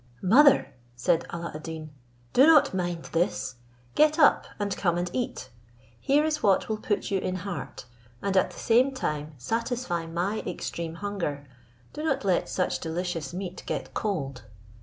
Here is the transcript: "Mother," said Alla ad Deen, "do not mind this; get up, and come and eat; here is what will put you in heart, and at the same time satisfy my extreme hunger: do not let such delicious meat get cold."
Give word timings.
"Mother," 0.23 0.73
said 0.95 1.25
Alla 1.29 1.51
ad 1.53 1.61
Deen, 1.61 1.91
"do 2.33 2.47
not 2.47 2.73
mind 2.73 3.03
this; 3.11 3.57
get 3.93 4.17
up, 4.17 4.47
and 4.57 4.75
come 4.75 4.97
and 4.97 5.07
eat; 5.13 5.49
here 5.99 6.25
is 6.25 6.41
what 6.41 6.67
will 6.67 6.77
put 6.79 7.11
you 7.11 7.19
in 7.19 7.35
heart, 7.35 7.85
and 8.19 8.35
at 8.35 8.49
the 8.49 8.57
same 8.57 8.95
time 8.95 9.33
satisfy 9.37 10.07
my 10.07 10.39
extreme 10.39 10.95
hunger: 10.95 11.45
do 11.93 12.03
not 12.03 12.25
let 12.25 12.49
such 12.49 12.79
delicious 12.79 13.31
meat 13.31 13.61
get 13.67 13.93
cold." 13.93 14.41